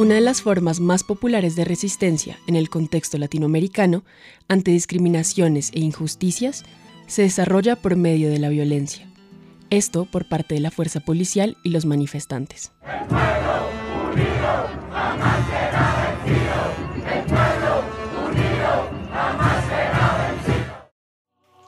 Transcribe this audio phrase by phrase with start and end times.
[0.00, 4.02] Una de las formas más populares de resistencia en el contexto latinoamericano
[4.48, 6.64] ante discriminaciones e injusticias
[7.06, 9.06] se desarrolla por medio de la violencia.
[9.68, 12.72] Esto por parte de la fuerza policial y los manifestantes.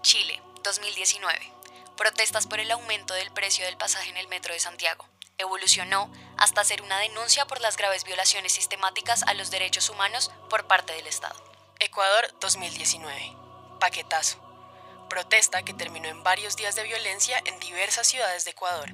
[0.01, 1.39] Chile, 2019.
[1.99, 5.05] Protestas por el aumento del precio del pasaje en el metro de Santiago
[5.43, 10.67] evolucionó hasta ser una denuncia por las graves violaciones sistemáticas a los derechos humanos por
[10.67, 11.41] parte del Estado.
[11.79, 13.37] Ecuador 2019.
[13.79, 14.39] Paquetazo.
[15.09, 18.91] Protesta que terminó en varios días de violencia en diversas ciudades de Ecuador,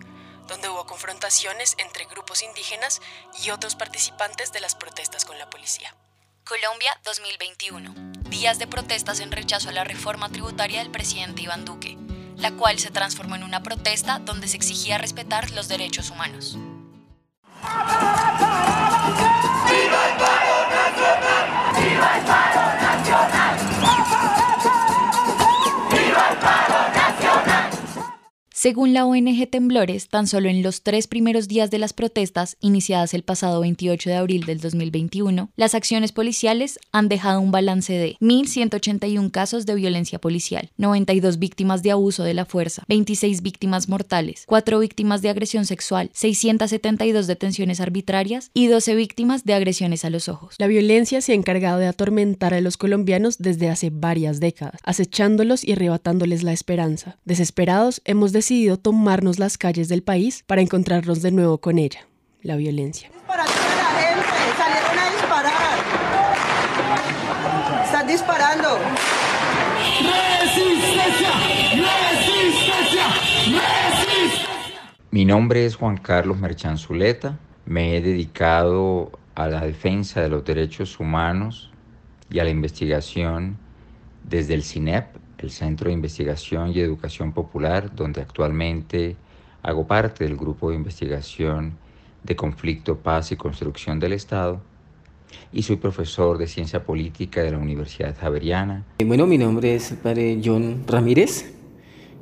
[0.47, 3.01] donde hubo confrontaciones entre grupos indígenas
[3.43, 5.95] y otros participantes de las protestas con la policía.
[6.45, 7.95] Colombia 2021.
[8.31, 11.97] Días de protestas en rechazo a la reforma tributaria del presidente Iván Duque
[12.39, 16.57] la cual se transformó en una protesta donde se exigía respetar los derechos humanos.
[28.61, 33.15] Según la ONG Temblores, tan solo en los tres primeros días de las protestas, iniciadas
[33.15, 38.17] el pasado 28 de abril del 2021, las acciones policiales han dejado un balance de
[38.21, 44.43] 1.181 casos de violencia policial, 92 víctimas de abuso de la fuerza, 26 víctimas mortales,
[44.49, 50.29] 4 víctimas de agresión sexual, 672 detenciones arbitrarias y 12 víctimas de agresiones a los
[50.29, 50.57] ojos.
[50.59, 55.63] La violencia se ha encargado de atormentar a los colombianos desde hace varias décadas, acechándolos
[55.63, 57.19] y arrebatándoles la esperanza.
[57.25, 62.09] Desesperados, hemos decidido decidido tomarnos las calles del país para encontrarnos de nuevo con ella,
[62.41, 63.11] la violencia.
[63.11, 64.25] Disparando a la gente,
[64.57, 65.79] salieron a disparar.
[67.85, 68.79] Están disparando.
[70.01, 71.31] ¡Resistencia!
[71.77, 73.05] ¡Resistencia!
[73.45, 74.49] ¡Resistencia!
[75.11, 77.39] Mi nombre es Juan Carlos Merchan Zuleta.
[77.67, 81.71] Me he dedicado a la defensa de los derechos humanos
[82.31, 83.59] y a la investigación
[84.25, 89.17] desde el CINEP, el Centro de Investigación y Educación Popular, donde actualmente
[89.63, 91.77] hago parte del grupo de investigación
[92.23, 94.61] de conflicto, paz y construcción del Estado,
[95.53, 98.85] y soy profesor de ciencia política de la Universidad Javeriana.
[98.99, 101.53] Eh, bueno, mi nombre es el padre John Ramírez,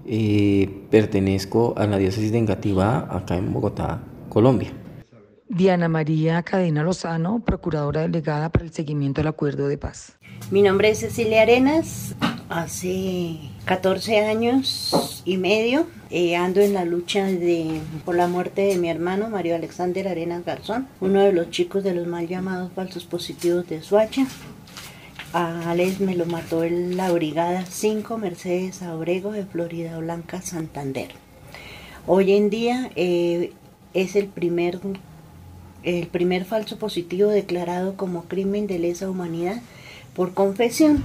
[0.07, 4.71] eh, pertenezco a la diócesis de Engativá, acá en Bogotá, Colombia.
[5.49, 10.19] Diana María Cadena Lozano, procuradora delegada para el seguimiento del acuerdo de paz.
[10.51, 12.15] Mi nombre es Cecilia Arenas,
[12.49, 18.79] hace 14 años y medio eh, ando en la lucha de, por la muerte de
[18.79, 23.05] mi hermano Mario Alexander Arenas Garzón, uno de los chicos de los mal llamados falsos
[23.05, 24.27] positivos de Suacha.
[25.33, 31.09] A Alex me lo mató en la Brigada 5 Mercedes Abrego de Florida Blanca, Santander.
[32.07, 33.53] Hoy en día eh,
[33.93, 34.81] es el primer
[35.83, 39.61] el primer falso positivo declarado como crimen de lesa humanidad
[40.15, 41.05] por confesión.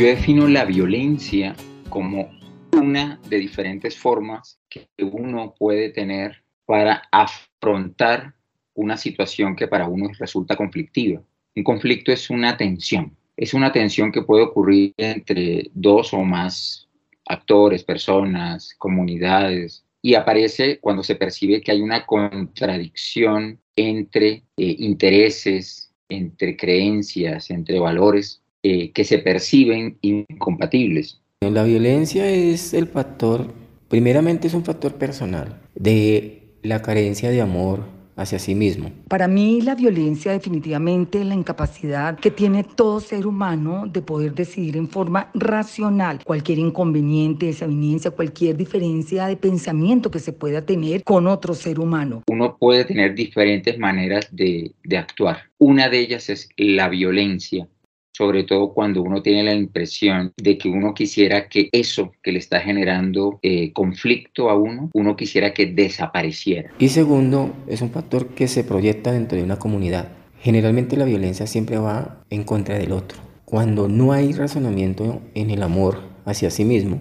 [0.00, 1.54] Yo defino la violencia
[1.90, 2.30] como
[2.72, 8.32] una de diferentes formas que uno puede tener para afrontar
[8.72, 11.22] una situación que para uno resulta conflictiva.
[11.54, 16.88] Un conflicto es una tensión, es una tensión que puede ocurrir entre dos o más
[17.26, 25.92] actores, personas, comunidades, y aparece cuando se percibe que hay una contradicción entre eh, intereses,
[26.08, 31.20] entre creencias, entre valores eh, que se perciben incompatibles.
[31.40, 33.52] La violencia es el factor,
[33.88, 37.84] primeramente es un factor personal, de la carencia de amor,
[38.20, 38.92] hacia sí mismo.
[39.08, 44.76] Para mí la violencia definitivamente la incapacidad que tiene todo ser humano de poder decidir
[44.76, 51.26] en forma racional cualquier inconveniente, desaveniencia, cualquier diferencia de pensamiento que se pueda tener con
[51.26, 52.22] otro ser humano.
[52.28, 55.38] Uno puede tener diferentes maneras de, de actuar.
[55.58, 57.66] Una de ellas es la violencia
[58.12, 62.38] sobre todo cuando uno tiene la impresión de que uno quisiera que eso que le
[62.38, 66.70] está generando eh, conflicto a uno, uno quisiera que desapareciera.
[66.78, 70.08] Y segundo, es un factor que se proyecta dentro de una comunidad.
[70.40, 73.18] Generalmente la violencia siempre va en contra del otro.
[73.44, 77.00] Cuando no hay razonamiento en el amor hacia sí mismo,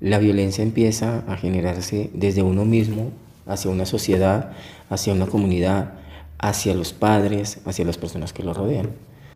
[0.00, 3.12] la violencia empieza a generarse desde uno mismo
[3.46, 4.52] hacia una sociedad,
[4.88, 5.94] hacia una comunidad,
[6.38, 8.90] hacia los padres, hacia las personas que lo rodean.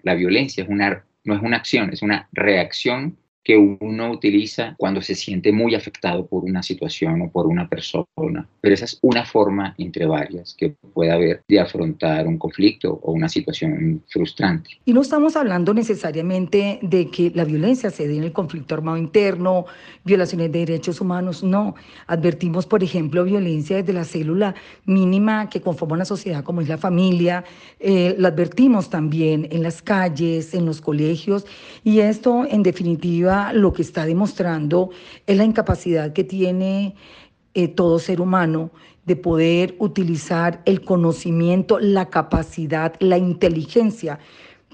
[0.09, 5.01] La violencia es una, no es una acción, es una reacción que uno utiliza cuando
[5.01, 8.47] se siente muy afectado por una situación o por una persona.
[8.61, 13.13] Pero esa es una forma entre varias que puede haber de afrontar un conflicto o
[13.13, 14.71] una situación frustrante.
[14.85, 18.97] Y no estamos hablando necesariamente de que la violencia se dé en el conflicto armado
[18.99, 19.67] interno,
[20.05, 21.75] violaciones de derechos humanos, no.
[22.07, 26.79] Advertimos, por ejemplo, violencia desde la célula mínima que conforma una sociedad como es la
[26.79, 27.45] familia,
[27.81, 31.47] eh, la advertimos también en las calles, en los colegios,
[31.83, 34.91] y esto en definitiva lo que está demostrando
[35.27, 36.95] es la incapacidad que tiene
[37.55, 38.71] eh, todo ser humano
[39.05, 44.19] de poder utilizar el conocimiento, la capacidad, la inteligencia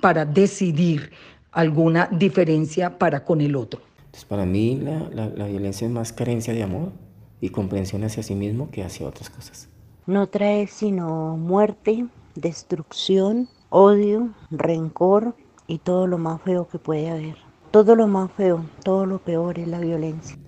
[0.01, 1.13] para decidir
[1.53, 3.81] alguna diferencia para con el otro.
[4.29, 6.93] para mí la, la violencia es más carencia de amor
[7.41, 9.69] y comprensión hacia sí mismo que hacia otras cosas.
[10.07, 15.35] No trae sino muerte, destrucción, odio, rencor
[15.67, 17.44] y todo lo más feo que puede haber.
[17.75, 20.39] Todo lo más feo, todo lo peor es la violencia.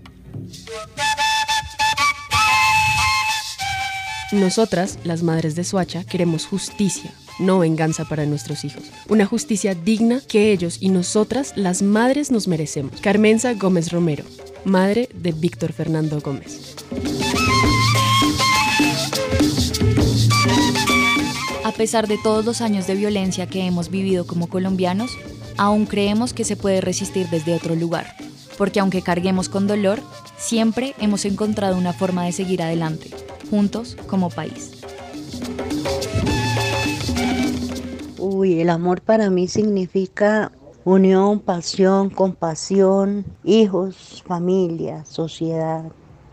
[4.31, 8.85] Nosotras, las madres de Suacha, queremos justicia, no venganza para nuestros hijos.
[9.09, 13.01] Una justicia digna que ellos y nosotras, las madres, nos merecemos.
[13.01, 14.23] Carmenza Gómez Romero,
[14.65, 16.77] madre de Víctor Fernando Gómez.
[21.65, 25.11] A pesar de todos los años de violencia que hemos vivido como colombianos,
[25.57, 28.07] aún creemos que se puede resistir desde otro lugar,
[28.59, 30.01] porque aunque carguemos con dolor,
[30.37, 33.11] siempre hemos encontrado una forma de seguir adelante,
[33.51, 34.73] juntos como país.
[38.19, 40.53] Uy, el amor para mí significa
[40.85, 45.85] unión, pasión, compasión, hijos, familia, sociedad,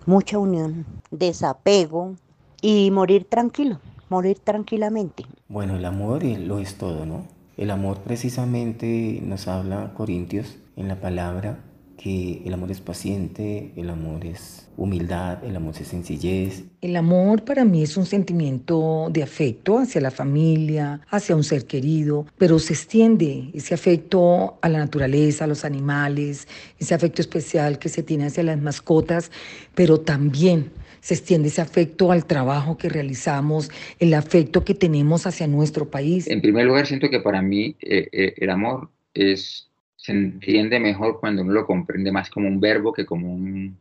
[0.06, 2.16] mucha unión, desapego
[2.62, 3.80] y morir tranquilo,
[4.10, 5.26] morir tranquilamente.
[5.48, 7.26] Bueno, el amor lo es todo, ¿no?
[7.56, 11.60] El amor precisamente nos habla Corintios en la palabra
[11.98, 16.64] que el amor es paciente, el amor es humildad, el amor es sencillez.
[16.82, 21.66] El amor para mí es un sentimiento de afecto hacia la familia, hacia un ser
[21.66, 26.48] querido, pero se extiende ese afecto a la naturaleza, a los animales,
[26.80, 29.32] ese afecto especial que se tiene hacia las mascotas,
[29.76, 30.72] pero también
[31.04, 33.70] se extiende ese afecto al trabajo que realizamos,
[34.00, 36.28] el afecto que tenemos hacia nuestro país.
[36.28, 41.20] En primer lugar, siento que para mí eh, eh, el amor es, se entiende mejor
[41.20, 43.78] cuando uno lo comprende más como un verbo que como un,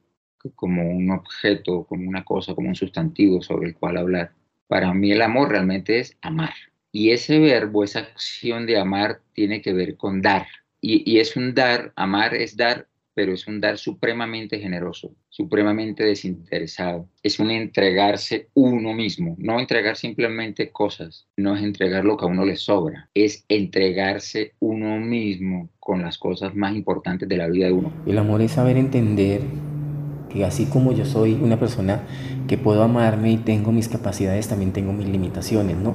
[0.56, 4.32] como un objeto, como una cosa, como un sustantivo sobre el cual hablar.
[4.66, 6.54] Para mí el amor realmente es amar.
[6.90, 10.48] Y ese verbo, esa acción de amar, tiene que ver con dar.
[10.80, 16.05] Y, y es un dar, amar es dar pero es un dar supremamente generoso, supremamente
[16.05, 17.09] desinteresado.
[17.23, 22.29] Es un entregarse uno mismo, no entregar simplemente cosas, no es entregar lo que a
[22.29, 27.67] uno le sobra, es entregarse uno mismo con las cosas más importantes de la vida
[27.67, 27.93] de uno.
[28.06, 29.43] El amor es saber entender
[30.32, 32.03] que así como yo soy una persona
[32.49, 35.94] que puedo amarme y tengo mis capacidades, también tengo mis limitaciones, ¿no?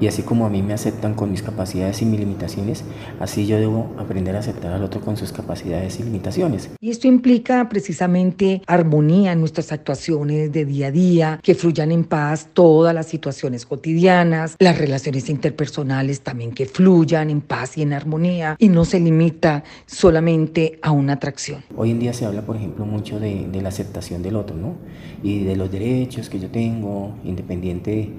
[0.00, 2.84] Y así como a mí me aceptan con mis capacidades y mis limitaciones,
[3.20, 6.70] así yo debo aprender a aceptar al otro con sus capacidades y limitaciones.
[6.80, 12.04] Y esto implica precisamente armonía en nuestras actuaciones de día a día, que fluyan en
[12.04, 17.92] paz todas las situaciones cotidianas, las relaciones interpersonales también que fluyan en paz y en
[17.92, 21.64] armonía y no se limita solamente a una atracción.
[21.76, 24.74] Hoy en día se habla, por ejemplo, mucho de, de la aceptación del otro, ¿no?
[25.22, 28.10] Y de los derechos que yo tengo, independiente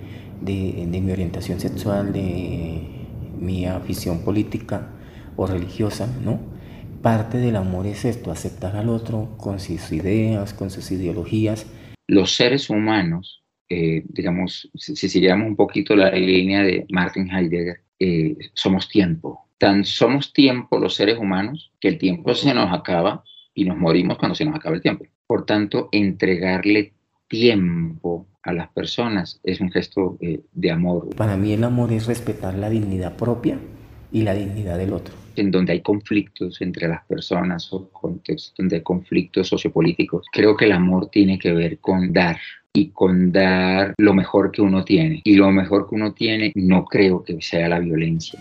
[0.42, 2.81] de, mi orientación sexual, de
[3.39, 4.89] mi afición política
[5.36, 6.39] o religiosa, ¿no?
[7.01, 11.68] Parte del amor es esto, aceptar al otro con sus ideas, con sus ideologías.
[12.07, 18.35] Los seres humanos, eh, digamos, si, siguiéramos un poquito la línea de Martin Heidegger, eh,
[18.54, 19.47] somos tiempo.
[19.57, 23.23] Tan somos tiempo los seres humanos que el tiempo se nos acaba
[23.54, 25.06] y nos morimos cuando se nos acaba el tiempo.
[25.26, 26.94] Por tanto, entregarle
[27.28, 31.14] tiempo a las personas es un gesto eh, de amor.
[31.16, 33.60] Para mí el amor es respetar la dignidad propia
[34.12, 35.14] y la dignidad del otro.
[35.36, 40.66] En donde hay conflictos entre las personas o contextos donde hay conflictos sociopolíticos, creo que
[40.66, 42.38] el amor tiene que ver con dar
[42.74, 45.22] y con dar lo mejor que uno tiene.
[45.24, 48.40] Y lo mejor que uno tiene no creo que sea la violencia.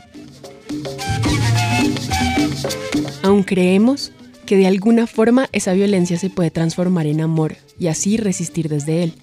[3.22, 4.12] Aún creemos
[4.46, 9.02] que de alguna forma esa violencia se puede transformar en amor y así resistir desde
[9.02, 9.14] él.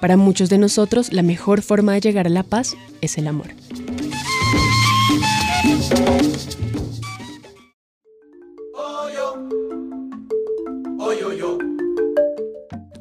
[0.00, 3.48] Para muchos de nosotros, la mejor forma de llegar a la paz es el amor.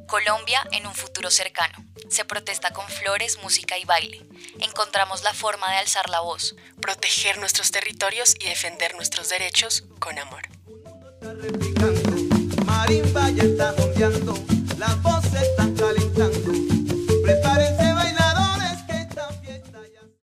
[0.07, 1.77] Colombia en un futuro cercano.
[2.09, 4.25] Se protesta con flores, música y baile.
[4.59, 10.17] Encontramos la forma de alzar la voz, proteger nuestros territorios y defender nuestros derechos con
[10.17, 10.56] amor.
[12.65, 13.73] Marín Valle está
[14.77, 15.75] las voces están